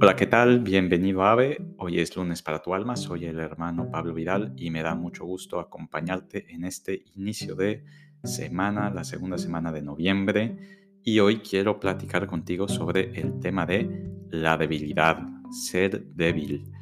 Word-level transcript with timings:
Hola, 0.00 0.14
¿qué 0.14 0.26
tal? 0.26 0.60
Bienvenido 0.60 1.24
a 1.24 1.32
AVE. 1.32 1.74
Hoy 1.76 1.98
es 1.98 2.14
lunes 2.16 2.40
para 2.40 2.62
tu 2.62 2.72
alma. 2.72 2.94
Soy 2.94 3.24
el 3.24 3.40
hermano 3.40 3.90
Pablo 3.90 4.14
Vidal 4.14 4.54
y 4.56 4.70
me 4.70 4.84
da 4.84 4.94
mucho 4.94 5.24
gusto 5.24 5.58
acompañarte 5.58 6.54
en 6.54 6.62
este 6.62 7.02
inicio 7.16 7.56
de 7.56 7.84
semana, 8.22 8.90
la 8.90 9.02
segunda 9.02 9.38
semana 9.38 9.72
de 9.72 9.82
noviembre. 9.82 10.56
Y 11.02 11.18
hoy 11.18 11.38
quiero 11.38 11.80
platicar 11.80 12.28
contigo 12.28 12.68
sobre 12.68 13.20
el 13.20 13.40
tema 13.40 13.66
de 13.66 14.08
la 14.30 14.56
debilidad, 14.56 15.18
ser 15.50 16.04
débil. 16.14 16.72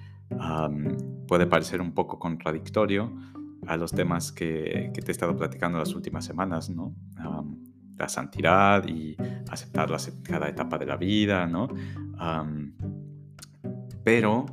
puede 1.26 1.46
parecer 1.46 1.80
un 1.80 1.94
poco 1.94 2.18
contradictorio 2.18 3.16
a 3.66 3.78
los 3.78 3.92
temas 3.92 4.30
que, 4.30 4.92
te 4.92 5.08
he 5.08 5.10
estado 5.10 5.34
platicando 5.34 5.78
las 5.78 5.94
últimas 5.94 6.26
semanas, 6.26 6.68
¿no? 6.68 6.94
la 7.98 8.08
santidad 8.10 8.86
y 8.86 9.16
aceptar 9.50 9.90
cada 10.22 10.48
etapa 10.48 10.76
de 10.76 10.84
la 10.86 10.96
vida, 10.96 11.46
¿no? 11.46 11.68
Pero, 14.06 14.46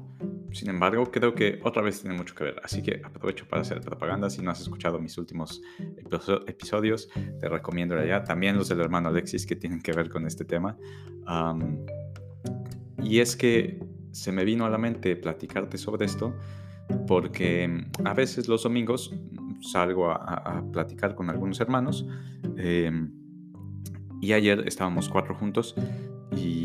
sin 0.51 0.71
embargo, 0.71 1.11
creo 1.11 1.35
que 1.35 1.59
otra 1.61 1.83
vez 1.83 2.01
tiene 2.01 2.17
mucho 2.17 2.33
que 2.33 2.43
ver. 2.43 2.59
Así 2.63 2.81
que 2.81 3.03
aprovecho 3.03 3.47
para 3.47 3.61
hacer 3.61 3.81
propaganda. 3.81 4.27
Si 4.31 4.41
no 4.41 4.49
has 4.49 4.59
escuchado 4.59 4.97
mis 4.97 5.15
últimos 5.19 5.61
episodios, 6.47 7.07
te 7.39 7.47
recomiendo 7.47 7.95
allá. 7.95 8.23
También 8.23 8.57
los 8.57 8.67
del 8.69 8.79
hermano 8.79 9.09
Alexis 9.09 9.45
que 9.45 9.55
tienen 9.55 9.79
que 9.79 9.91
ver 9.91 10.09
con 10.09 10.25
este 10.25 10.43
tema. 10.43 10.75
y 13.03 13.19
es 13.19 13.35
que 13.35 13.79
se 14.11 14.31
me 14.31 14.43
vino 14.43 14.65
a 14.65 14.71
la 14.71 14.79
mente 14.79 15.15
platicarte 15.15 15.77
sobre 15.77 16.05
esto 16.05 16.33
porque 17.05 17.85
a 18.03 18.13
veces 18.15 18.47
los 18.47 18.63
domingos 18.63 19.13
salgo 19.61 20.09
a, 20.09 20.63
platicar 20.73 21.13
con 21.13 21.29
algunos 21.29 21.61
hermanos. 21.61 22.07
Em, 22.57 23.11
y 24.19 24.33
ayer 24.33 24.63
estábamos 24.65 25.09
cuatro 25.09 25.35
juntos 25.35 25.75
y, 26.35 26.62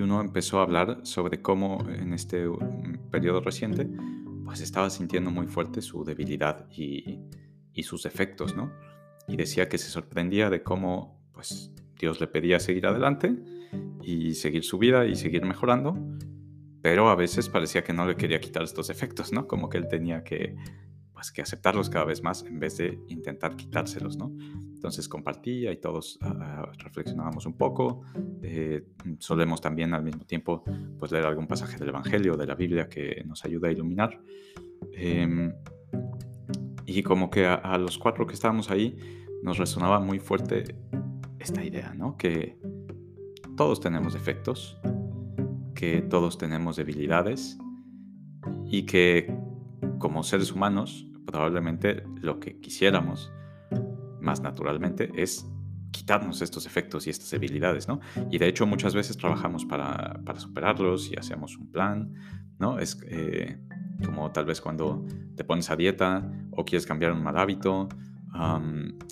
uno 0.00 0.20
empezó 0.20 0.60
a 0.60 0.62
hablar 0.62 1.00
sobre 1.04 1.42
cómo 1.42 1.84
en 1.88 2.12
este 2.12 2.46
periodo 3.10 3.40
reciente 3.40 3.88
pues 4.44 4.60
estaba 4.60 4.90
sintiendo 4.90 5.30
muy 5.30 5.46
fuerte 5.46 5.80
su 5.82 6.04
debilidad 6.04 6.68
y, 6.70 7.20
sus 7.82 8.02
defectos, 8.02 8.54
¿no? 8.54 8.72
Y 9.26 9.36
decía 9.36 9.68
que 9.68 9.78
se 9.78 9.88
sorprendía 9.88 10.50
de 10.50 10.62
cómo 10.62 11.20
pues 11.32 11.72
Dios 11.98 12.20
le 12.20 12.26
pedía 12.26 12.60
seguir 12.60 12.86
adelante 12.86 13.34
y 14.02 14.34
seguir 14.34 14.64
su 14.64 14.78
vida 14.78 15.06
y 15.06 15.14
seguir 15.14 15.44
mejorando, 15.44 15.96
pero 16.82 17.08
a 17.08 17.14
veces 17.14 17.48
parecía 17.48 17.82
que 17.82 17.92
no 17.92 18.06
le 18.06 18.16
quería 18.16 18.40
quitar 18.40 18.62
estos 18.62 18.88
defectos, 18.88 19.32
¿no? 19.32 19.46
Como 19.46 19.68
que 19.68 19.78
él 19.78 19.88
tenía 19.88 20.22
que 20.22 20.56
pues 21.12 21.30
que 21.30 21.42
aceptarlos 21.42 21.88
cada 21.88 22.04
vez 22.04 22.22
más 22.22 22.42
en 22.42 22.58
vez 22.58 22.76
de 22.76 22.98
intentar 23.08 23.56
quitárselos, 23.56 24.16
¿no? 24.16 24.32
Entonces 24.82 25.08
compartía 25.08 25.70
y 25.70 25.76
todos 25.76 26.18
ah, 26.22 26.68
reflexionábamos 26.76 27.46
un 27.46 27.52
poco. 27.52 28.02
Eh, 28.42 28.84
solemos 29.20 29.60
también 29.60 29.94
al 29.94 30.02
mismo 30.02 30.24
tiempo 30.24 30.64
pues, 30.98 31.12
leer 31.12 31.24
algún 31.24 31.46
pasaje 31.46 31.78
del 31.78 31.90
Evangelio, 31.90 32.36
de 32.36 32.48
la 32.48 32.56
Biblia 32.56 32.88
que 32.88 33.22
nos 33.24 33.44
ayuda 33.44 33.68
a 33.68 33.70
iluminar. 33.70 34.20
Em, 34.92 35.52
y 36.84 37.00
como 37.04 37.30
que 37.30 37.46
a, 37.46 37.78
los 37.78 37.96
cuatro 37.96 38.26
que 38.26 38.34
estábamos 38.34 38.72
ahí 38.72 38.96
nos 39.44 39.56
resonaba 39.56 40.00
muy 40.00 40.18
fuerte 40.18 40.74
esta 41.38 41.64
idea, 41.64 41.94
¿no? 41.94 42.16
Que 42.16 42.58
todos 43.56 43.78
tenemos 43.78 44.14
defectos, 44.14 44.80
que 45.76 46.02
todos 46.02 46.38
tenemos 46.38 46.74
debilidades 46.74 47.56
y 48.66 48.82
que 48.82 49.32
como 50.00 50.24
seres 50.24 50.50
humanos 50.50 51.06
probablemente 51.24 52.02
lo 52.20 52.40
que 52.40 52.58
quisiéramos 52.58 53.32
más 54.22 54.40
naturalmente 54.40 55.10
es 55.14 55.46
quitarnos 55.92 56.40
estos 56.42 56.66
efectos 56.66 57.06
y 57.06 57.10
estas 57.10 57.30
debilidades, 57.30 57.86
¿no? 57.86 58.00
Y 58.30 58.38
de 58.38 58.48
hecho 58.48 58.66
muchas 58.66 58.94
veces 58.94 59.16
trabajamos 59.16 59.64
para, 59.64 60.20
superarlos 60.38 61.10
y 61.12 61.16
hacemos 61.16 61.56
un 61.56 61.70
plan, 61.70 62.14
¿no? 62.58 62.78
Es 62.78 62.98
eh, 63.08 63.58
como 64.04 64.32
tal 64.32 64.46
vez 64.46 64.60
cuando 64.60 65.04
te 65.36 65.44
pones 65.44 65.70
a 65.70 65.76
dieta 65.76 66.28
o 66.50 66.64
quieres 66.64 66.86
cambiar 66.86 67.12
un 67.12 67.22
mal 67.22 67.38
hábito, 67.38 67.88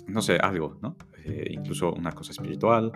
no 0.07 0.21
sé, 0.21 0.37
algo, 0.37 0.79
¿no? 0.81 0.97
Eh, 1.23 1.49
incluso 1.51 1.93
una 1.93 2.11
cosa 2.11 2.31
espiritual. 2.31 2.91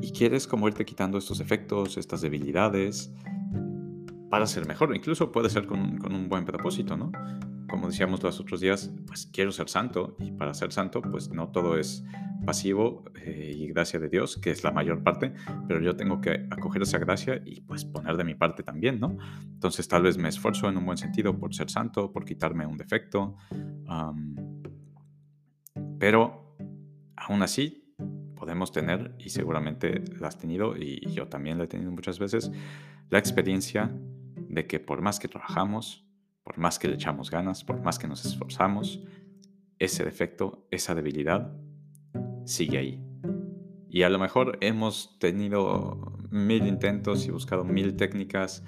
Y 0.00 0.12
quieres 0.12 0.46
como 0.46 0.68
irte 0.68 0.84
quitando 0.84 1.16
estos 1.16 1.40
efectos, 1.40 1.96
estas 1.96 2.20
debilidades, 2.20 3.12
para 4.30 4.46
ser 4.46 4.66
mejor. 4.66 4.94
Incluso 4.94 5.32
puede 5.32 5.48
ser 5.48 5.66
con, 5.66 5.98
con 5.98 6.14
un 6.14 6.28
buen 6.28 6.44
propósito, 6.44 6.96
¿no? 6.96 7.12
Como 7.72 7.86
decíamos 7.86 8.22
los 8.22 8.38
otros 8.38 8.60
días, 8.60 8.92
pues 9.06 9.24
quiero 9.32 9.50
ser 9.50 9.66
santo 9.66 10.14
y 10.20 10.30
para 10.30 10.52
ser 10.52 10.72
santo 10.72 11.00
pues 11.00 11.30
no 11.30 11.48
todo 11.48 11.78
es 11.78 12.04
pasivo 12.44 13.02
eh, 13.14 13.54
y 13.56 13.66
gracia 13.68 13.98
de 13.98 14.10
Dios, 14.10 14.36
que 14.36 14.50
es 14.50 14.62
la 14.62 14.72
mayor 14.72 15.02
parte, 15.02 15.32
pero 15.66 15.80
yo 15.80 15.96
tengo 15.96 16.20
que 16.20 16.46
acoger 16.50 16.82
esa 16.82 16.98
gracia 16.98 17.40
y 17.46 17.62
pues 17.62 17.86
poner 17.86 18.18
de 18.18 18.24
mi 18.24 18.34
parte 18.34 18.62
también, 18.62 19.00
¿no? 19.00 19.16
Entonces 19.46 19.88
tal 19.88 20.02
vez 20.02 20.18
me 20.18 20.28
esfuerzo 20.28 20.68
en 20.68 20.76
un 20.76 20.84
buen 20.84 20.98
sentido 20.98 21.38
por 21.38 21.54
ser 21.54 21.70
santo, 21.70 22.12
por 22.12 22.26
quitarme 22.26 22.66
un 22.66 22.76
defecto, 22.76 23.38
pero 25.98 26.54
aún 27.16 27.42
así 27.42 27.96
podemos 28.36 28.70
tener, 28.70 29.14
y 29.18 29.30
seguramente 29.30 30.04
la 30.20 30.28
has 30.28 30.36
tenido, 30.36 30.76
y 30.76 31.10
yo 31.10 31.28
también 31.28 31.56
la 31.56 31.64
he 31.64 31.68
tenido 31.68 31.90
muchas 31.90 32.18
veces, 32.18 32.52
la 33.08 33.18
experiencia 33.18 33.90
de 34.36 34.66
que 34.66 34.78
por 34.78 35.00
más 35.00 35.18
que 35.18 35.28
trabajamos, 35.28 36.04
por 36.44 36.58
más 36.58 36.78
que 36.78 36.88
le 36.88 36.94
echamos 36.94 37.30
ganas, 37.30 37.64
por 37.64 37.80
más 37.82 37.98
que 37.98 38.08
nos 38.08 38.24
esforzamos, 38.24 39.02
ese 39.78 40.04
defecto, 40.04 40.66
esa 40.70 40.94
debilidad, 40.94 41.52
sigue 42.44 42.78
ahí. 42.78 43.04
Y 43.88 44.02
a 44.02 44.10
lo 44.10 44.18
mejor 44.18 44.58
hemos 44.60 45.18
tenido 45.18 46.16
mil 46.30 46.66
intentos 46.66 47.26
y 47.26 47.30
buscado 47.30 47.64
mil 47.64 47.94
técnicas 47.96 48.64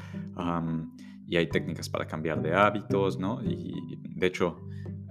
y 1.27 1.37
hay 1.37 1.49
técnicas 1.49 1.89
para 1.89 2.07
cambiar 2.07 2.43
de 2.43 2.55
hábitos, 2.55 3.19
¿no? 3.19 3.43
Y 3.43 3.99
de 4.03 4.27
hecho, 4.27 4.69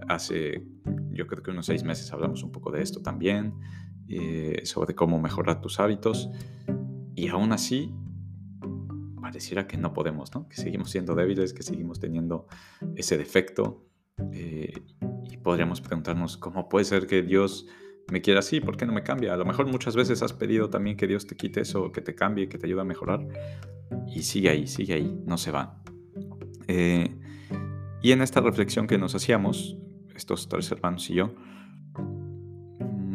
hace 0.07 0.67
yo 1.11 1.27
creo 1.27 1.43
que 1.43 1.51
unos 1.51 1.65
seis 1.65 1.83
meses 1.83 2.11
hablamos 2.11 2.43
un 2.43 2.51
poco 2.51 2.71
de 2.71 2.81
esto 2.81 3.01
también, 3.01 3.53
eh, 4.07 4.61
sobre 4.65 4.95
cómo 4.95 5.19
mejorar 5.19 5.61
tus 5.61 5.79
hábitos. 5.79 6.29
Y 7.15 7.27
aún 7.29 7.51
así, 7.51 7.93
pareciera 9.23 9.65
que 9.67 9.77
no 9.77 9.93
podemos, 9.93 10.35
¿no? 10.35 10.49
Que 10.49 10.57
seguimos 10.57 10.91
siendo 10.91 11.15
débiles, 11.15 11.53
que 11.53 11.63
seguimos 11.63 11.99
teniendo 11.99 12.45
ese 12.97 13.17
defecto. 13.17 13.87
Eh, 14.33 14.73
y 15.31 15.37
podríamos 15.37 15.79
preguntarnos, 15.79 16.37
¿cómo 16.37 16.67
puede 16.67 16.83
ser 16.83 17.07
que 17.07 17.21
Dios 17.23 17.65
me 18.11 18.21
quiera 18.21 18.41
así? 18.41 18.59
¿Por 18.59 18.75
qué 18.75 18.85
no 18.85 18.91
me 18.91 19.01
cambia? 19.01 19.33
A 19.33 19.37
lo 19.37 19.45
mejor 19.45 19.65
muchas 19.67 19.95
veces 19.95 20.21
has 20.21 20.33
pedido 20.33 20.69
también 20.69 20.97
que 20.97 21.07
Dios 21.07 21.25
te 21.25 21.37
quite 21.37 21.61
eso, 21.61 21.93
que 21.93 22.01
te 22.01 22.13
cambie, 22.15 22.49
que 22.49 22.57
te 22.57 22.67
ayude 22.67 22.81
a 22.81 22.83
mejorar. 22.83 23.25
Y 24.13 24.23
sigue 24.23 24.49
ahí, 24.49 24.67
sigue 24.67 24.93
ahí, 24.93 25.17
no 25.25 25.37
se 25.37 25.51
va. 25.51 25.81
Eh, 26.67 27.15
y 28.01 28.11
en 28.11 28.21
esta 28.21 28.41
reflexión 28.41 28.87
que 28.87 28.97
nos 28.97 29.15
hacíamos, 29.15 29.77
estos 30.15 30.49
tres 30.49 30.69
hermanos 30.69 31.09
y 31.09 31.13
yo, 31.13 31.33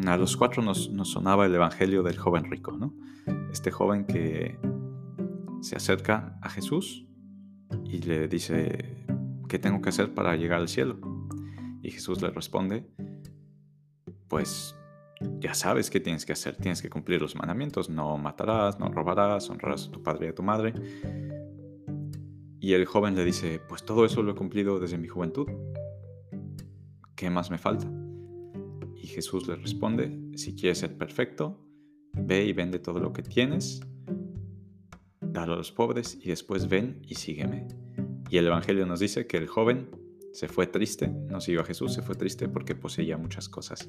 a 0.06 0.16
los 0.16 0.38
cuatro 0.38 0.62
nos, 0.62 0.90
nos 0.90 1.10
sonaba 1.10 1.44
el 1.44 1.54
Evangelio 1.54 2.02
del 2.02 2.16
joven 2.16 2.50
rico, 2.50 2.72
¿no? 2.72 2.94
Este 3.52 3.70
joven 3.70 4.06
que 4.06 4.58
se 5.60 5.76
acerca 5.76 6.38
a 6.42 6.50
Jesús 6.50 7.06
y 7.84 7.98
le 7.98 8.28
dice, 8.28 9.04
¿qué 9.48 9.58
tengo 9.58 9.80
que 9.80 9.88
hacer 9.88 10.14
para 10.14 10.36
llegar 10.36 10.60
al 10.60 10.68
cielo? 10.68 10.98
Y 11.82 11.90
Jesús 11.90 12.20
le 12.22 12.30
responde, 12.30 12.88
pues 14.28 14.76
ya 15.40 15.54
sabes 15.54 15.90
qué 15.90 16.00
tienes 16.00 16.24
que 16.24 16.32
hacer, 16.32 16.56
tienes 16.56 16.82
que 16.82 16.90
cumplir 16.90 17.20
los 17.20 17.34
mandamientos, 17.34 17.90
no 17.90 18.16
matarás, 18.18 18.78
no 18.78 18.88
robarás, 18.90 19.50
honrarás 19.50 19.88
a 19.88 19.90
tu 19.90 20.02
padre 20.02 20.26
y 20.26 20.28
a 20.30 20.34
tu 20.34 20.42
madre. 20.42 20.74
Y 22.60 22.72
el 22.72 22.84
joven 22.86 23.14
le 23.14 23.24
dice, 23.24 23.60
pues 23.68 23.84
todo 23.84 24.04
eso 24.04 24.22
lo 24.22 24.32
he 24.32 24.34
cumplido 24.34 24.78
desde 24.78 24.98
mi 24.98 25.08
juventud, 25.08 25.48
¿qué 27.16 27.30
más 27.30 27.50
me 27.50 27.58
falta? 27.58 27.90
Y 28.96 29.06
Jesús 29.06 29.46
le 29.48 29.56
responde, 29.56 30.36
si 30.36 30.54
quieres 30.54 30.78
ser 30.78 30.96
perfecto, 30.96 31.64
ve 32.14 32.44
y 32.44 32.52
vende 32.52 32.78
todo 32.78 32.98
lo 32.98 33.12
que 33.12 33.22
tienes 33.22 33.80
a 35.44 35.46
los 35.46 35.72
pobres 35.72 36.18
y 36.20 36.28
después 36.28 36.68
ven 36.68 37.00
y 37.06 37.14
sígueme. 37.14 37.66
Y 38.30 38.38
el 38.38 38.46
Evangelio 38.46 38.86
nos 38.86 39.00
dice 39.00 39.26
que 39.26 39.36
el 39.36 39.46
joven 39.46 39.88
se 40.32 40.48
fue 40.48 40.66
triste, 40.66 41.08
no 41.08 41.40
siguió 41.40 41.62
a 41.62 41.64
Jesús, 41.64 41.94
se 41.94 42.02
fue 42.02 42.14
triste 42.14 42.48
porque 42.48 42.74
poseía 42.74 43.16
muchas 43.16 43.48
cosas. 43.48 43.88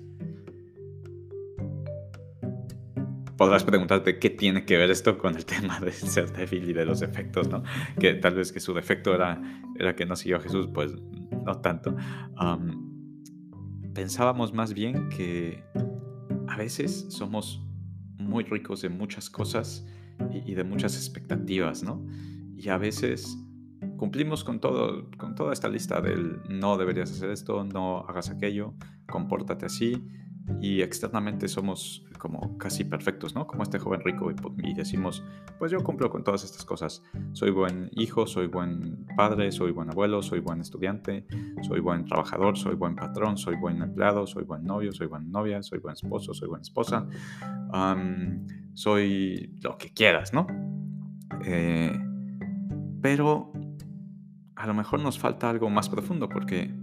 Podrás 3.38 3.63
preguntarte 3.63 4.19
qué 4.19 4.30
tiene 4.30 4.66
que 4.66 4.78
ver 4.78 4.92
esto 4.92 5.18
con 5.18 5.36
el 5.36 5.46
tema 5.48 5.80
de 5.80 5.92
ser 5.92 6.31
débil 6.31 6.69
y 6.69 6.74
de 6.74 6.86
los 6.86 7.01
efectos, 7.01 7.48
¿no? 7.50 7.63
Que 8.00 8.16
tal 8.16 8.36
vez 8.36 8.51
que 8.51 8.60
su 8.60 8.74
defecto 8.74 9.13
era, 9.13 9.42
era 9.78 9.96
que 9.96 10.06
no 10.06 10.16
siguió 10.16 10.38
a 10.38 10.40
Jesús, 10.42 10.68
pues 10.74 10.94
no 11.46 11.60
tanto. 11.62 11.96
pensábamos 13.94 14.54
más 14.54 14.74
bien 14.74 15.10
que 15.10 15.63
a 16.48 16.57
veces 16.57 17.07
somos 17.10 17.62
muy 18.18 18.44
ricos 18.44 18.84
en 18.84 18.98
muchas 18.98 19.30
cosas 19.30 19.86
y, 20.31 20.54
de 20.54 20.63
muchas 20.63 20.95
expectativas, 20.95 21.83
¿no? 21.83 22.06
Y 22.57 22.69
a 22.69 22.77
veces 22.77 23.38
cumplimos 23.98 24.44
con 24.44 24.60
todo, 24.60 25.10
con 25.18 25.36
toda 25.36 25.54
esta 25.54 25.69
lista 25.69 26.01
del 26.01 26.42
no 26.50 26.77
deberías 26.77 27.12
hacer 27.12 27.30
esto, 27.30 27.63
no 27.63 28.00
hagas 28.00 28.30
aquello, 28.30 28.74
compórtate 29.07 29.66
así, 29.66 30.04
y 30.62 30.81
externamente 30.81 31.48
somos 31.48 32.06
como 32.18 32.57
casi 32.57 32.83
perfectos, 32.83 33.36
¿no? 33.36 33.48
Como 33.48 33.63
este 33.63 33.80
joven 33.80 34.01
rico 34.01 34.31
y, 34.57 34.74
decimos, 34.74 35.24
pues 35.57 35.71
yo 35.71 35.80
cumplo 35.80 36.10
con 36.10 36.24
todas 36.24 36.44
estas 36.44 36.65
cosas. 36.65 37.04
Soy 37.33 37.51
buen 37.51 37.89
hijo, 37.94 38.27
soy 38.27 38.48
buen 38.48 39.06
padre, 39.15 39.51
soy 39.51 39.72
buen 39.72 39.89
abuelo, 39.89 40.22
soy 40.22 40.39
buen 40.39 40.60
estudiante, 40.60 41.25
soy 41.62 41.80
buen 41.80 42.06
trabajador, 42.06 42.57
soy 42.57 42.75
buen 42.75 42.95
patrón, 42.95 43.38
soy 43.38 43.56
buen 43.56 43.81
empleado, 43.81 44.27
soy 44.27 44.44
buen 44.44 44.63
novio, 44.63 44.92
soy 44.92 45.07
buena 45.07 45.27
novia, 45.30 45.63
soy 45.63 45.80
buen 45.80 45.94
esposo, 45.94 46.33
soy 46.33 46.50
buena 46.50 46.63
esposa, 46.63 47.07
soy 48.74 49.57
lo 49.62 49.77
que 49.77 49.94
quieras, 49.94 50.33
¿no? 50.33 50.48
Eh, 51.45 51.98
pero 53.01 53.51
a 54.56 54.68
lo 54.68 54.74
mejor 54.74 55.00
nos 55.00 55.18
falta 55.18 55.50
algo 55.50 55.69
más 55.69 55.89
profundo 55.89 56.27
porque 56.27 56.74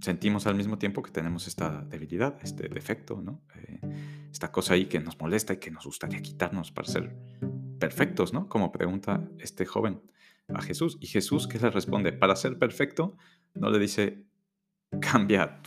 sentimos 0.00 0.46
al 0.46 0.56
mismo 0.56 0.78
tiempo 0.78 1.02
que 1.02 1.12
tenemos 1.12 1.46
esta 1.46 1.82
debilidad, 1.84 2.36
este 2.42 2.68
defecto, 2.68 3.22
¿no? 3.22 3.42
Eh, 3.56 3.80
esta 4.32 4.50
cosa 4.50 4.74
ahí 4.74 4.86
que 4.86 4.98
nos 4.98 5.18
molesta 5.20 5.52
y 5.52 5.58
que 5.58 5.70
nos 5.70 5.84
gustaría 5.84 6.20
quitarnos 6.20 6.72
para 6.72 6.88
ser 6.88 7.16
perfectos, 7.78 8.32
¿no? 8.32 8.48
Como 8.48 8.72
pregunta 8.72 9.28
este 9.38 9.64
joven 9.64 10.00
a 10.48 10.60
Jesús. 10.60 10.98
Y 11.00 11.06
Jesús, 11.06 11.46
¿qué 11.46 11.58
le 11.58 11.70
responde? 11.70 12.12
Para 12.12 12.34
ser 12.34 12.58
perfecto, 12.58 13.16
no 13.54 13.70
le 13.70 13.78
dice, 13.78 14.24
cambia 15.00 15.62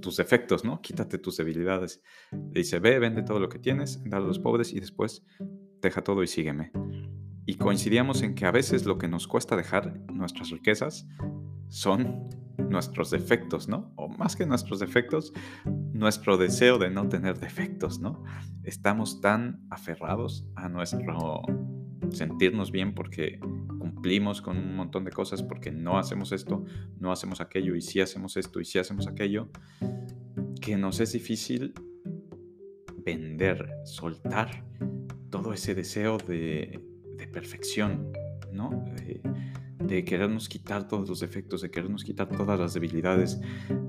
tus 0.00 0.16
defectos, 0.16 0.64
¿no? 0.64 0.80
Quítate 0.80 1.18
tus 1.18 1.36
debilidades. 1.36 2.02
Le 2.32 2.60
dice, 2.60 2.78
ve, 2.78 2.98
vende 2.98 3.22
todo 3.22 3.40
lo 3.40 3.48
que 3.48 3.58
tienes, 3.58 4.02
dale 4.04 4.24
a 4.24 4.28
los 4.28 4.38
pobres 4.38 4.72
y 4.72 4.80
después 4.80 5.24
deja 5.80 6.02
todo 6.02 6.22
y 6.22 6.26
sígueme. 6.26 6.72
Y 7.46 7.54
coincidíamos 7.54 8.22
en 8.22 8.34
que 8.34 8.46
a 8.46 8.50
veces 8.50 8.86
lo 8.86 8.98
que 8.98 9.08
nos 9.08 9.26
cuesta 9.28 9.56
dejar 9.56 10.00
nuestras 10.10 10.50
riquezas 10.50 11.06
son 11.68 12.28
nuestros 12.58 13.10
defectos, 13.10 13.68
¿no? 13.68 13.92
O 13.96 14.08
más 14.08 14.34
que 14.34 14.46
nuestros 14.46 14.80
defectos, 14.80 15.32
nuestro 15.92 16.36
deseo 16.36 16.78
de 16.78 16.90
no 16.90 17.08
tener 17.08 17.38
defectos, 17.38 18.00
¿no? 18.00 18.24
Estamos 18.64 19.20
tan 19.20 19.64
aferrados 19.70 20.46
a 20.56 20.68
nuestro 20.68 21.42
sentirnos 22.10 22.70
bien 22.70 22.94
porque 22.94 23.40
con 24.42 24.56
un 24.56 24.76
montón 24.76 25.04
de 25.04 25.12
cosas, 25.12 25.42
porque 25.42 25.70
no 25.70 25.98
hacemos 25.98 26.32
esto, 26.32 26.64
no 26.98 27.12
hacemos 27.12 27.40
aquello, 27.40 27.74
y 27.74 27.80
sí 27.80 28.00
hacemos 28.00 28.36
esto, 28.36 28.60
y 28.60 28.64
sí 28.64 28.78
hacemos 28.78 29.06
aquello, 29.06 29.48
que 30.60 30.76
nos 30.76 31.00
es 31.00 31.12
difícil 31.12 31.74
vender, 33.04 33.68
soltar 33.84 34.64
todo 35.30 35.52
ese 35.52 35.74
deseo 35.74 36.18
de, 36.18 36.80
perfección, 37.32 38.12
¿no? 38.52 38.84
de 39.78 40.04
querernos 40.04 40.48
quitar 40.48 40.88
todos 40.88 41.08
los 41.08 41.20
defectos, 41.20 41.60
de 41.60 41.70
querernos 41.70 42.02
quitar 42.02 42.28
todas 42.28 42.58
las 42.58 42.72
debilidades, 42.74 43.40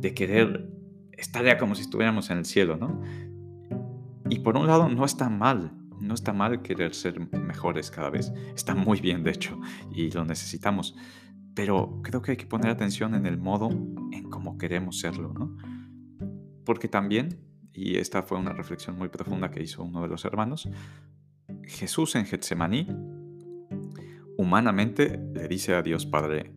de 0.01 0.13
querer 0.13 0.69
estar 1.13 1.43
ya 1.45 1.57
como 1.57 1.75
si 1.75 1.81
estuviéramos 1.81 2.29
en 2.29 2.39
el 2.39 2.45
cielo, 2.45 2.77
¿no? 2.77 3.01
Y 4.29 4.39
por 4.39 4.57
un 4.57 4.67
lado 4.67 4.89
no 4.89 5.05
está 5.05 5.29
mal, 5.29 5.71
no 5.99 6.13
está 6.13 6.33
mal 6.33 6.61
querer 6.61 6.94
ser 6.94 7.19
mejores 7.19 7.91
cada 7.91 8.09
vez, 8.09 8.31
está 8.55 8.75
muy 8.75 8.99
bien 9.01 9.23
de 9.23 9.31
hecho 9.31 9.59
y 9.91 10.11
lo 10.11 10.25
necesitamos, 10.25 10.95
pero 11.53 12.01
creo 12.03 12.21
que 12.21 12.31
hay 12.31 12.38
que 12.38 12.45
poner 12.45 12.69
atención 12.69 13.15
en 13.15 13.25
el 13.25 13.38
modo 13.38 13.69
en 13.69 14.29
cómo 14.29 14.57
queremos 14.57 14.99
serlo, 14.99 15.33
¿no? 15.33 15.57
Porque 16.65 16.88
también, 16.88 17.39
y 17.73 17.97
esta 17.97 18.23
fue 18.23 18.38
una 18.38 18.53
reflexión 18.53 18.97
muy 18.97 19.09
profunda 19.09 19.49
que 19.49 19.63
hizo 19.63 19.83
uno 19.83 20.01
de 20.01 20.07
los 20.07 20.25
hermanos, 20.25 20.69
Jesús 21.63 22.15
en 22.15 22.25
Getsemaní 22.25 22.88
humanamente 24.38 25.19
le 25.33 25.47
dice 25.47 25.73
a 25.73 25.81
Dios 25.81 26.05
Padre, 26.05 26.53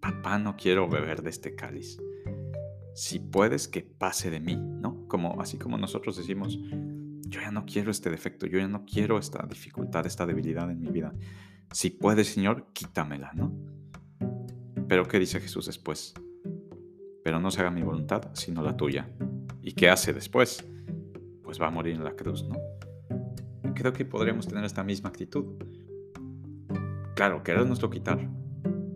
papá, 0.00 0.38
no 0.38 0.56
quiero 0.56 0.88
beber 0.88 1.22
de 1.22 1.30
este 1.30 1.54
cáliz. 1.54 1.98
Si 2.94 3.18
puedes, 3.18 3.68
que 3.68 3.82
pase 3.82 4.30
de 4.30 4.40
mí, 4.40 4.56
¿no? 4.56 5.06
Como, 5.08 5.40
así 5.40 5.58
como 5.58 5.78
nosotros 5.78 6.16
decimos, 6.16 6.58
yo 7.30 7.40
ya 7.40 7.50
no 7.50 7.64
quiero 7.64 7.90
este 7.90 8.10
defecto, 8.10 8.46
yo 8.46 8.58
ya 8.58 8.68
no 8.68 8.84
quiero 8.84 9.18
esta 9.18 9.46
dificultad, 9.46 10.04
esta 10.06 10.26
debilidad 10.26 10.70
en 10.70 10.80
mi 10.80 10.88
vida. 10.90 11.14
Si 11.72 11.90
puedes, 11.90 12.28
Señor, 12.28 12.66
quítamela, 12.72 13.32
¿no? 13.34 13.52
Pero 14.88 15.06
¿qué 15.06 15.18
dice 15.18 15.40
Jesús 15.40 15.66
después? 15.66 16.12
Pero 17.24 17.40
no 17.40 17.50
se 17.50 17.60
haga 17.60 17.70
mi 17.70 17.82
voluntad, 17.82 18.30
sino 18.34 18.62
la 18.62 18.76
tuya. 18.76 19.08
¿Y 19.62 19.72
qué 19.72 19.88
hace 19.88 20.12
después? 20.12 20.64
Pues 21.42 21.60
va 21.60 21.68
a 21.68 21.70
morir 21.70 21.94
en 21.94 22.04
la 22.04 22.16
cruz, 22.16 22.44
¿no? 22.44 22.56
Creo 23.74 23.92
que 23.92 24.04
podríamos 24.04 24.48
tener 24.48 24.64
esta 24.64 24.82
misma 24.82 25.08
actitud 25.08 25.56
Claro, 27.20 27.42
lo 27.82 27.90
quitar. 27.90 28.30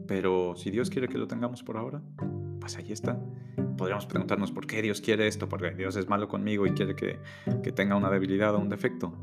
Pero 0.06 0.54
si 0.56 0.70
Dios 0.70 0.88
quiere 0.88 1.08
que 1.08 1.18
lo 1.18 1.28
tengamos 1.28 1.62
por 1.62 1.76
ahora, 1.76 2.00
pues 2.58 2.74
ahí 2.78 2.90
está. 2.90 3.20
Podríamos 3.76 4.06
preguntarnos 4.06 4.52
por 4.52 4.66
qué 4.66 4.82
Dios 4.82 5.00
quiere 5.00 5.26
esto, 5.26 5.48
porque 5.48 5.70
Dios 5.70 5.96
es 5.96 6.08
malo 6.08 6.28
conmigo 6.28 6.66
y 6.66 6.72
quiere 6.72 6.94
que, 6.94 7.18
que 7.62 7.72
tenga 7.72 7.96
una 7.96 8.10
debilidad 8.10 8.54
o 8.54 8.58
un 8.58 8.68
defecto. 8.68 9.16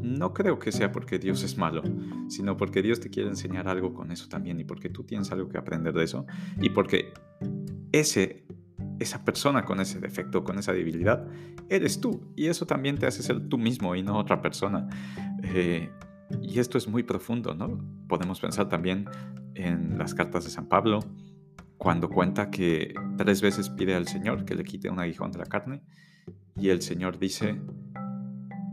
No 0.00 0.32
creo 0.32 0.58
que 0.58 0.72
sea 0.72 0.92
porque 0.92 1.18
Dios 1.18 1.42
es 1.42 1.58
malo, 1.58 1.82
sino 2.28 2.56
porque 2.56 2.82
Dios 2.82 3.00
te 3.00 3.10
quiere 3.10 3.28
enseñar 3.28 3.68
algo 3.68 3.92
con 3.92 4.12
eso 4.12 4.28
también 4.28 4.60
y 4.60 4.64
porque 4.64 4.88
tú 4.88 5.04
tienes 5.04 5.30
algo 5.32 5.48
que 5.48 5.58
aprender 5.58 5.94
de 5.94 6.04
eso 6.04 6.26
y 6.60 6.70
porque 6.70 7.12
ese, 7.92 8.46
esa 9.00 9.24
persona 9.24 9.64
con 9.64 9.80
ese 9.80 9.98
defecto, 9.98 10.44
con 10.44 10.58
esa 10.58 10.72
debilidad, 10.72 11.26
eres 11.68 12.00
tú 12.00 12.32
y 12.36 12.46
eso 12.46 12.66
también 12.66 12.98
te 12.98 13.06
hace 13.06 13.22
ser 13.22 13.48
tú 13.48 13.58
mismo 13.58 13.96
y 13.96 14.02
no 14.02 14.16
otra 14.16 14.40
persona. 14.40 14.88
Eh, 15.42 15.90
y 16.42 16.58
esto 16.58 16.78
es 16.78 16.88
muy 16.88 17.02
profundo, 17.02 17.54
¿no? 17.54 17.84
Podemos 18.08 18.40
pensar 18.40 18.68
también 18.68 19.08
en 19.54 19.98
las 19.98 20.14
cartas 20.14 20.44
de 20.44 20.50
San 20.50 20.66
Pablo, 20.68 21.00
cuando 21.86 22.08
cuenta 22.08 22.50
que 22.50 22.94
tres 23.16 23.40
veces 23.40 23.70
pide 23.70 23.94
al 23.94 24.08
Señor 24.08 24.44
que 24.44 24.56
le 24.56 24.64
quite 24.64 24.90
un 24.90 24.98
aguijón 24.98 25.30
de 25.30 25.38
la 25.38 25.46
carne 25.46 25.82
y 26.56 26.70
el 26.70 26.82
Señor 26.82 27.16
dice, 27.16 27.60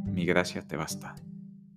mi 0.04 0.25
gracia 0.25 0.68
te 0.68 0.75
basta. 0.75 1.13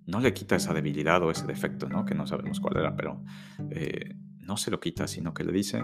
No 0.07 0.19
le 0.19 0.33
quita 0.33 0.55
esa 0.55 0.73
debilidad 0.73 1.21
o 1.21 1.29
ese 1.29 1.45
defecto, 1.45 1.89
¿no? 1.89 2.05
Que 2.05 2.15
no 2.15 2.25
sabemos 2.25 2.59
cuál 2.59 2.77
era, 2.77 2.95
pero 2.95 3.23
eh, 3.69 4.15
no 4.39 4.57
se 4.57 4.71
lo 4.71 4.79
quita, 4.79 5.07
sino 5.07 5.35
que 5.35 5.43
le 5.43 5.51
dice, 5.51 5.83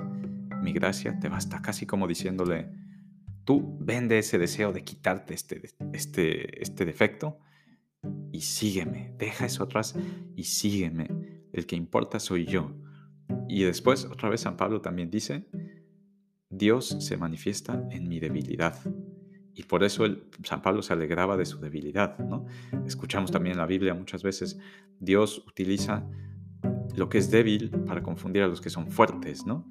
mi 0.63 0.73
gracia 0.73 1.19
te 1.19 1.29
basta, 1.29 1.61
casi 1.61 1.85
como 1.85 2.07
diciéndole, 2.07 2.71
tú 3.45 3.77
vende 3.79 4.17
ese 4.17 4.39
deseo 4.39 4.73
de 4.73 4.83
quitarte 4.83 5.35
este, 5.35 5.61
este, 5.93 6.63
este 6.63 6.83
defecto 6.83 7.37
y 8.31 8.41
sígueme, 8.41 9.13
deja 9.19 9.45
eso 9.45 9.65
atrás 9.65 9.95
y 10.35 10.45
sígueme. 10.45 11.43
El 11.53 11.67
que 11.67 11.75
importa 11.75 12.19
soy 12.19 12.45
yo. 12.45 12.75
Y 13.47 13.63
después, 13.63 14.05
otra 14.05 14.29
vez, 14.29 14.41
San 14.41 14.57
Pablo 14.57 14.81
también 14.81 15.09
dice, 15.09 15.47
Dios 16.49 16.97
se 16.99 17.17
manifiesta 17.17 17.87
en 17.91 18.07
mi 18.07 18.19
debilidad. 18.19 18.75
Y 19.55 19.63
por 19.63 19.83
eso 19.83 20.05
San 20.43 20.61
Pablo 20.61 20.81
se 20.81 20.93
alegraba 20.93 21.37
de 21.37 21.45
su 21.45 21.59
debilidad. 21.59 22.17
¿no? 22.19 22.45
Escuchamos 22.85 23.31
también 23.31 23.53
en 23.53 23.59
la 23.59 23.65
Biblia 23.65 23.93
muchas 23.93 24.23
veces, 24.23 24.59
Dios 24.99 25.43
utiliza 25.47 26.07
lo 26.95 27.09
que 27.09 27.17
es 27.17 27.29
débil 27.29 27.69
para 27.69 28.01
confundir 28.01 28.43
a 28.43 28.47
los 28.47 28.61
que 28.61 28.69
son 28.69 28.89
fuertes. 28.89 29.45
¿no? 29.45 29.67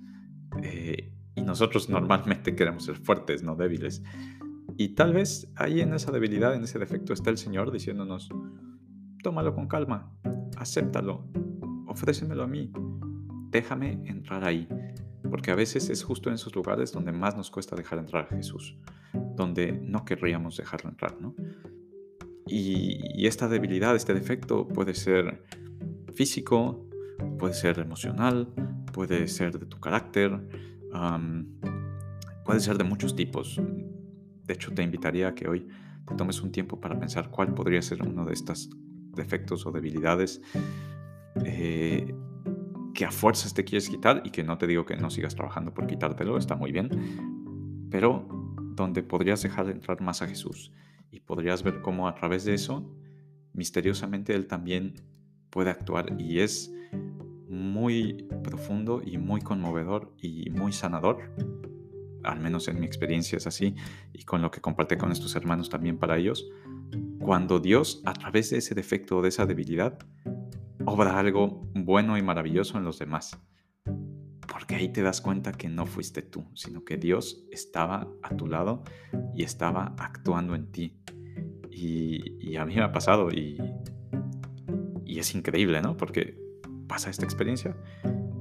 Eh, 0.62 1.12
y 1.34 1.42
nosotros 1.42 1.88
normalmente 1.88 2.54
queremos 2.56 2.84
ser 2.84 2.96
fuertes, 2.96 3.42
no 3.42 3.56
débiles. 3.56 4.02
Y 4.76 4.90
tal 4.90 5.12
vez 5.12 5.52
ahí 5.56 5.80
en 5.80 5.92
esa 5.94 6.12
debilidad, 6.12 6.54
en 6.54 6.64
ese 6.64 6.78
defecto, 6.78 7.12
está 7.12 7.30
el 7.30 7.38
Señor 7.38 7.72
diciéndonos, 7.72 8.30
tómalo 9.22 9.54
con 9.54 9.68
calma, 9.68 10.12
acéptalo, 10.56 11.28
ofrécemelo 11.86 12.44
a 12.44 12.46
mí, 12.46 12.72
déjame 13.52 14.00
entrar 14.06 14.44
ahí. 14.44 14.66
Porque 15.30 15.52
a 15.52 15.54
veces 15.54 15.88
es 15.88 16.02
justo 16.02 16.28
en 16.30 16.34
esos 16.34 16.56
lugares 16.56 16.90
donde 16.90 17.12
más 17.12 17.36
nos 17.36 17.50
cuesta 17.50 17.76
dejar 17.76 18.00
entrar 18.00 18.26
a 18.28 18.34
Jesús, 18.34 18.76
donde 19.36 19.72
no 19.72 20.04
querríamos 20.04 20.56
dejarlo 20.56 20.90
entrar, 20.90 21.20
¿no? 21.20 21.36
Y, 22.46 23.24
esta 23.26 23.46
debilidad, 23.48 23.94
este 23.94 24.14
defecto 24.14 24.66
puede 24.66 24.94
ser 24.94 25.44
físico, 26.12 26.88
puede 27.38 27.54
ser 27.54 27.78
emocional, 27.78 28.52
puede 28.92 29.28
ser 29.28 29.58
de 29.58 29.66
tu 29.66 29.78
carácter, 29.78 30.40
puede 32.44 32.60
ser 32.60 32.78
de 32.78 32.84
muchos 32.84 33.14
tipos. 33.14 33.60
De 34.44 34.54
hecho, 34.54 34.72
te 34.72 34.82
invitaría 34.82 35.28
a 35.28 35.34
que 35.36 35.48
hoy 35.48 35.68
te 36.06 36.16
tomes 36.16 36.42
un 36.42 36.50
tiempo 36.50 36.80
para 36.80 36.98
pensar 36.98 37.30
cuál 37.30 37.54
podría 37.54 37.80
ser 37.80 38.02
uno 38.02 38.24
de 38.24 38.32
estos 38.32 38.70
defectos 39.14 39.64
o 39.66 39.70
debilidades 39.70 40.42
eh, 41.44 42.12
que 42.94 43.04
a 43.04 43.10
fuerzas 43.10 43.54
te 43.54 43.64
quieres 43.64 43.88
quitar 43.88 44.22
y 44.24 44.30
que 44.30 44.42
no 44.42 44.58
te 44.58 44.66
digo 44.66 44.84
que 44.84 44.96
no 44.96 45.10
sigas 45.10 45.34
trabajando 45.34 45.72
por 45.72 45.86
quitártelo, 45.86 46.36
está 46.36 46.56
muy 46.56 46.72
bien, 46.72 47.88
pero 47.90 48.26
donde 48.74 49.02
podrías 49.02 49.42
dejar 49.42 49.66
de 49.66 49.72
entrar 49.72 50.00
más 50.00 50.22
a 50.22 50.26
Jesús 50.26 50.72
y 51.10 51.20
podrías 51.20 51.62
ver 51.62 51.80
cómo 51.82 52.08
a 52.08 52.14
través 52.14 52.44
de 52.44 52.54
eso, 52.54 52.94
misteriosamente 53.52 54.34
Él 54.34 54.46
también 54.46 54.94
puede 55.50 55.70
actuar 55.70 56.16
y 56.18 56.40
es 56.40 56.72
muy 57.48 58.26
profundo 58.42 59.02
y 59.04 59.18
muy 59.18 59.40
conmovedor 59.42 60.14
y 60.20 60.48
muy 60.50 60.72
sanador 60.72 61.30
al 62.24 62.40
menos 62.40 62.68
en 62.68 62.80
mi 62.80 62.86
experiencia 62.86 63.36
es 63.36 63.46
así, 63.46 63.74
y 64.12 64.24
con 64.24 64.42
lo 64.42 64.50
que 64.50 64.60
compartí 64.60 64.96
con 64.96 65.12
estos 65.12 65.34
hermanos 65.36 65.68
también 65.68 65.98
para 65.98 66.18
ellos, 66.18 66.48
cuando 67.18 67.60
Dios, 67.60 68.02
a 68.04 68.12
través 68.12 68.50
de 68.50 68.58
ese 68.58 68.74
defecto 68.74 69.18
o 69.18 69.22
de 69.22 69.28
esa 69.28 69.46
debilidad, 69.46 69.98
obra 70.86 71.18
algo 71.18 71.68
bueno 71.74 72.16
y 72.16 72.22
maravilloso 72.22 72.78
en 72.78 72.84
los 72.84 72.98
demás. 72.98 73.38
Porque 74.50 74.74
ahí 74.74 74.88
te 74.88 75.02
das 75.02 75.20
cuenta 75.20 75.52
que 75.52 75.68
no 75.68 75.86
fuiste 75.86 76.22
tú, 76.22 76.44
sino 76.54 76.84
que 76.84 76.96
Dios 76.96 77.44
estaba 77.50 78.08
a 78.22 78.36
tu 78.36 78.46
lado 78.46 78.82
y 79.34 79.44
estaba 79.44 79.94
actuando 79.98 80.54
en 80.54 80.70
ti. 80.70 80.98
Y, 81.70 82.56
a 82.56 82.66
mí 82.66 82.74
me 82.74 82.82
ha 82.82 82.92
pasado 82.92 83.30
y, 83.30 83.58
y 85.06 85.18
es 85.18 85.34
increíble, 85.34 85.80
¿no? 85.80 85.96
Porque 85.96 86.38
pasa 86.86 87.08
esta 87.08 87.24
experiencia 87.24 87.74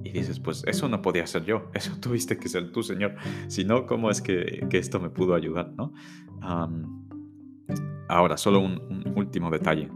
y 0.03 0.11
dices, 0.11 0.39
pues 0.39 0.63
eso 0.67 0.89
no 0.89 1.01
podía 1.01 1.25
ser 1.25 1.45
yo, 1.45 1.69
eso 1.73 1.93
tuviste 1.99 2.37
que 2.37 2.49
ser 2.49 2.71
tú, 2.71 2.83
Señor. 2.83 3.15
Si 3.47 3.63
no, 3.63 3.85
¿cómo 3.85 4.09
es 4.09 4.21
que, 4.21 4.67
esto 4.71 4.99
me 4.99 5.09
pudo 5.09 5.35
ayudar, 5.35 5.71
¿no? 5.71 5.93
ahora, 8.09 8.35
solo 8.35 8.59
un, 8.59 9.13
último 9.15 9.49
detalle. 9.49 9.89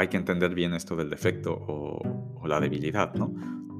Hay 0.00 0.08
que 0.08 0.16
entender 0.16 0.54
bien 0.54 0.72
esto 0.72 0.96
del 0.96 1.10
defecto 1.10 1.52
o, 1.52 2.46
la 2.46 2.58
debilidad, 2.58 3.12
¿no? 3.16 3.34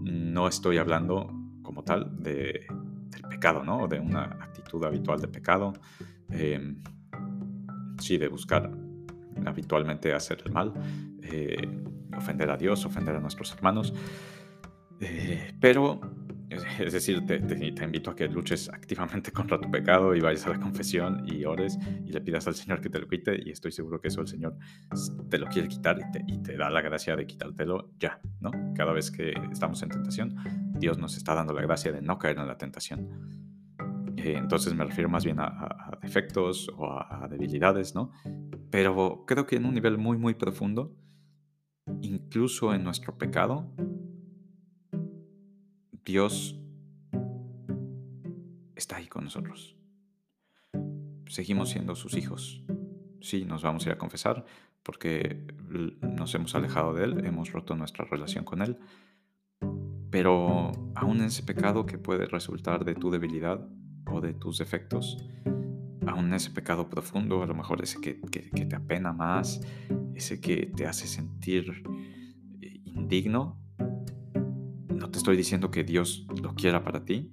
No 0.05 0.49
estoy 0.49 0.77
hablando 0.77 1.33
como 1.63 1.83
tal 1.83 2.23
de, 2.23 2.67
del 3.09 3.23
pecado, 3.23 3.65
¿no? 3.65 3.89
De 3.89 3.99
una 3.99 4.25
actitud 4.25 4.85
habitual 4.85 5.19
de 5.19 5.29
pecado. 5.29 5.73
Em, 6.29 6.83
sí, 7.99 8.19
de 8.19 8.29
buscar 8.29 8.71
habitualmente 9.47 10.13
hacer 10.13 10.43
el 10.45 10.53
mal, 10.53 10.75
eh, 11.23 11.67
ofender 12.15 12.51
a 12.51 12.59
Dios, 12.59 12.85
ofender 12.85 13.17
a 13.17 13.21
nuestros 13.21 13.55
hermanos. 13.55 13.95
Eh, 15.01 15.55
pero, 15.59 16.03
es 16.81 16.93
decir, 16.93 17.25
te, 17.27 17.37
invito 17.37 18.11
a 18.11 18.17
que 18.17 18.29
luches 18.29 18.69
activamente 18.69 19.31
contra 19.33 19.61
tu 19.61 19.71
pecado 19.71 20.15
y 20.15 20.21
vayas 20.21 20.47
a 20.47 20.51
la 20.51 20.61
confesión 20.61 21.23
y 21.27 21.45
ores 21.45 21.79
y 22.05 22.13
le 22.13 22.21
pidas 22.21 22.47
al 22.49 22.55
Señor 22.55 22.81
que 22.81 22.91
te 22.91 22.99
lo 22.99 23.09
quite 23.09 23.41
y 23.45 23.51
estoy 23.51 23.73
seguro 23.73 24.01
que 24.01 24.09
eso 24.09 24.21
el 24.21 24.29
Señor 24.29 24.57
te 25.29 25.39
lo 25.39 25.47
quiere 25.47 25.69
quitar 25.69 25.99
y 26.27 26.39
te, 26.39 26.57
da 26.57 26.69
la 26.71 26.81
gracia 26.83 27.17
de 27.17 27.27
quitártelo 27.27 27.91
ya, 27.99 28.21
¿no? 28.41 28.51
Cada 28.75 28.93
vez 28.93 29.11
que 29.11 29.33
estamos 29.53 29.83
en 29.83 29.91
tentación, 29.91 30.37
Dios 30.79 30.99
nos 30.99 31.17
está 31.17 31.35
dando 31.35 31.53
la 31.53 31.63
gracia 31.63 31.93
de 31.93 32.03
no 32.03 32.19
caer 32.19 32.39
en 32.39 32.47
la 32.47 32.59
tentación. 32.59 33.09
Eh, 34.17 34.35
entonces 34.37 34.75
me 34.75 34.85
refiero 34.85 35.09
más 35.09 35.25
bien 35.25 35.39
a, 35.39 35.99
defectos 36.03 36.71
o 36.77 36.87
a, 36.87 37.25
a 37.25 37.29
debilidades, 37.29 37.95
¿no? 37.95 38.11
Pero 38.71 39.25
creo 39.27 39.47
que 39.47 39.57
en 39.57 39.67
un 39.67 39.75
nivel 39.75 39.99
muy, 39.99 40.19
muy 40.19 40.35
profundo, 40.35 40.97
incluso 42.03 42.75
en 42.75 42.85
nuestro 42.85 43.17
pecado, 43.17 43.73
Dios 46.11 46.57
está 48.75 48.97
ahí 48.97 49.07
con 49.07 49.23
nosotros. 49.23 49.77
Seguimos 51.29 51.71
siendo 51.71 51.95
sus 51.95 52.17
hijos. 52.17 52.65
Sí, 53.21 53.45
nos 53.45 53.63
vamos 53.63 53.87
a 53.87 53.91
ir 53.91 53.95
a 53.95 53.99
confesar 53.99 54.45
porque 54.83 55.47
nos 56.03 56.35
hemos 56.35 56.57
alejado 56.57 56.95
de 56.95 57.05
Él, 57.05 57.25
hemos 57.25 57.53
roto 57.53 57.77
nuestra 57.77 58.07
relación 58.07 58.45
con 58.45 58.61
Él. 58.61 58.77
Pero 60.11 60.73
aún 60.97 61.21
ese 61.21 61.45
pecado 61.45 61.87
que 61.87 61.97
puede 61.97 62.27
resultar 62.27 62.85
de 62.85 62.97
tu 62.97 63.13
debilidad 63.13 63.65
o 64.11 64.21
de 64.21 64.35
tus 64.35 64.59
defectos, 64.59 65.17
aún 66.09 66.35
ese 66.35 66.51
pecado 66.51 66.91
profundo, 66.91 67.45
a 67.45 67.47
lo 67.47 67.55
mejor 67.55 67.85
ese 67.85 68.01
que, 68.01 68.21
que 68.21 68.67
te 68.67 68.75
apena 68.75 69.13
más, 69.13 69.61
ese 70.17 70.41
que 70.41 70.73
te 70.75 70.89
hace 70.89 71.07
sentir 71.07 71.85
indigno, 72.85 73.61
no 75.11 75.13
te 75.13 75.19
estoy 75.19 75.37
diciendo 75.37 75.73
que 75.73 75.83
Dios 75.83 76.25
lo 76.41 76.55
quiera 76.55 76.85
para 76.85 77.05
ti, 77.05 77.33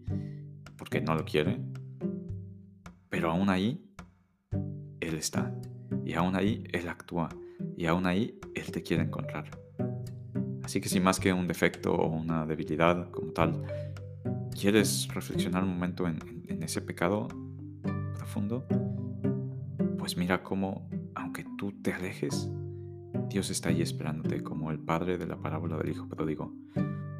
porque 0.77 0.99
no 0.99 1.13
lo 1.13 1.23
quiere, 1.25 1.59
pero 3.07 3.29
aún 3.29 3.51
ahí 3.51 3.85
Él 4.99 5.13
está, 5.13 5.53
y 6.03 6.13
aún 6.13 6.35
ahí 6.35 6.63
Él 6.73 6.89
actúa, 6.89 7.29
y 7.77 7.85
aún 7.85 8.07
ahí 8.07 8.39
Él 8.55 8.71
te 8.71 8.81
quiere 8.81 9.03
encontrar. 9.03 9.51
Así 10.63 10.81
que 10.81 10.89
si 10.89 10.99
más 10.99 11.19
que 11.19 11.31
un 11.31 11.47
defecto 11.47 11.93
o 11.93 12.07
una 12.07 12.47
debilidad 12.47 13.11
como 13.11 13.31
tal, 13.31 13.61
quieres 14.59 15.07
reflexionar 15.13 15.63
un 15.63 15.69
momento 15.69 16.07
en, 16.07 16.17
ese 16.63 16.81
pecado 16.81 17.27
profundo, 18.15 18.65
pues 19.99 20.17
mira 20.17 20.41
cómo, 20.41 20.89
aunque 21.13 21.45
tú 21.59 21.73
te 21.83 21.93
alejes, 21.93 22.49
Dios 23.29 23.51
está 23.51 23.69
ahí 23.69 23.83
esperándote 23.83 24.41
como 24.41 24.71
el 24.71 24.79
padre 24.79 25.19
de 25.19 25.27
la 25.27 25.39
parábola 25.39 25.77
del 25.77 25.91
hijo 25.91 26.09
pródigo 26.09 26.55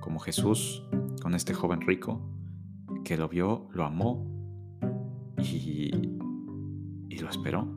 como 0.07 0.21
Jesús 0.21 0.83
con 1.21 1.35
este 1.35 1.53
joven 1.53 1.81
rico 1.81 2.21
que 3.03 3.17
lo 3.17 3.27
vio, 3.27 3.67
lo 3.73 3.83
amó 3.83 4.25
y, 5.37 5.91
lo 7.19 7.29
esperó. 7.29 7.67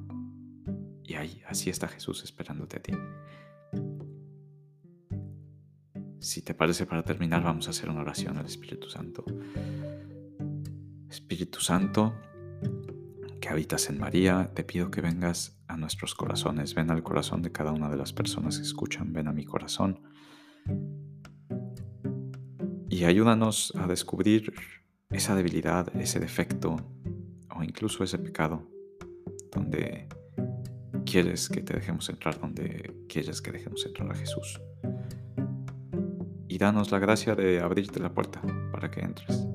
Y 1.03 1.15
ahí, 1.15 1.43
así 1.49 1.71
está 1.71 1.89
Jesús 1.89 2.23
esperándote 2.23 2.77
a 2.77 2.83
ti. 2.83 2.93
Si 6.21 6.43
te 6.43 6.55
parece 6.55 6.87
para 6.87 7.03
terminar, 7.03 7.43
vamos 7.43 7.67
a 7.67 7.71
hacer 7.71 7.91
una 7.91 8.03
oración 8.03 8.39
al 8.39 8.47
Espíritu 8.47 8.89
Santo. 8.89 9.25
Espíritu 11.09 11.59
Santo, 11.59 12.15
que 13.41 13.49
habitas 13.49 13.91
en 13.91 13.99
María, 13.99 14.53
te 14.55 14.63
pido 14.63 14.93
que 14.93 15.01
vengas 15.01 15.61
a 15.67 15.77
nuestros 15.77 16.15
corazones, 16.15 16.77
ven 16.77 16.93
al 16.93 17.03
corazón 17.03 17.43
de 17.43 17.51
cada 17.51 17.73
una 17.73 17.89
de 17.89 17.97
las 17.97 18.13
personas 18.13 18.59
que 18.59 18.63
escuchan, 18.63 19.13
ven 19.13 19.27
a 19.27 19.33
mi 19.33 19.45
corazón 19.45 19.99
y 23.01 23.07
ayúdanos 23.07 23.73
a 23.77 23.87
descubrir 23.87 24.53
esa 25.09 25.35
debilidad, 25.35 25.89
ese 25.97 26.21
defecto 26.21 26.77
o 27.49 27.63
incluso 27.63 28.05
ese 28.05 28.19
pecado 28.19 28.69
donde 29.51 30.07
quieres 31.07 31.49
que 31.49 31.63
te 31.63 31.73
dejemos 31.73 32.11
entrar, 32.11 32.39
donde 32.39 32.95
quieres 33.09 33.41
que 33.41 33.53
dejemos 33.53 33.87
entrar 33.87 34.13
a 34.13 34.15
Jesús. 34.15 34.61
Y 36.47 36.59
danos 36.59 36.91
la 36.91 36.99
gracia 36.99 37.35
de 37.35 37.61
abrirte 37.61 38.01
la 38.01 38.13
puerta 38.13 38.43
para 38.71 38.91
que 38.91 39.01
entres. 39.01 39.47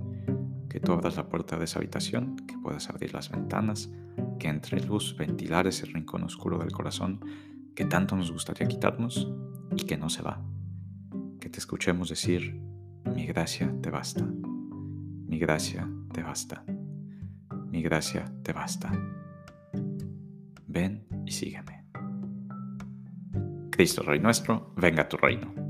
Que 0.68 0.80
tú 0.80 0.94
abras 0.94 1.16
la 1.16 1.30
puerta 1.30 1.56
de 1.60 1.66
esa 1.66 1.78
habitación, 1.78 2.38
que 2.48 2.58
puedas 2.58 2.90
abrir 2.90 3.14
las 3.14 3.30
ventanas, 3.30 3.92
que 4.40 4.48
entre 4.48 4.84
luz, 4.84 5.16
ventilar 5.16 5.68
ese 5.68 5.86
rincón 5.86 6.24
oscuro 6.24 6.58
del 6.58 6.72
corazón 6.72 7.24
que 7.76 7.86
tanto 7.86 8.16
nos 8.16 8.32
gustaría 8.32 8.68
quitarnos 8.68 9.32
y 9.78 9.84
que 9.84 9.98
no 9.98 10.10
se 10.10 10.24
va. 10.24 10.44
Que 11.40 11.50
te 11.50 11.60
escuchemos 11.60 12.10
decir, 12.10 12.65
mi 13.16 13.26
gracia 13.26 13.74
te 13.82 13.90
basta. 13.90 14.24
Mi 14.24 15.40
gracia 15.40 15.90
te 16.14 16.22
basta. 16.22 16.64
Mi 17.72 17.82
gracia 17.82 18.26
te 18.44 18.54
basta. 18.54 18.92
Ven 20.68 21.08
y 21.26 21.32
sígueme. 21.32 21.86
Cristo 23.72 24.04
Rey 24.04 24.20
nuestro, 24.20 24.74
venga 24.76 25.04
a 25.04 25.10
tu 25.10 25.18
reino. 25.18 25.65